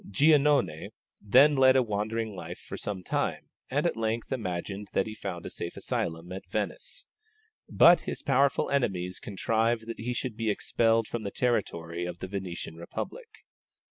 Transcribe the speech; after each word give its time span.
Giannone 0.09 0.89
then 1.21 1.55
led 1.55 1.75
a 1.75 1.83
wandering 1.83 2.35
life 2.35 2.57
for 2.57 2.75
some 2.75 3.03
time, 3.03 3.49
and 3.69 3.85
at 3.85 3.95
length 3.95 4.31
imagined 4.33 4.87
that 4.93 5.05
he 5.05 5.11
had 5.13 5.19
found 5.19 5.45
a 5.45 5.51
safe 5.51 5.77
asylum 5.77 6.31
at 6.31 6.49
Venice. 6.49 7.05
But 7.69 7.99
his 7.99 8.23
powerful 8.23 8.71
enemies 8.71 9.19
contrived 9.19 9.85
that 9.85 9.99
he 9.99 10.13
should 10.15 10.35
be 10.35 10.49
expelled 10.49 11.07
from 11.07 11.21
the 11.21 11.29
territory 11.29 12.05
of 12.05 12.17
the 12.17 12.27
Venetian 12.27 12.77
republic. 12.77 13.29